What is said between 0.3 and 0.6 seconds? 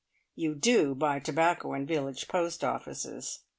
(You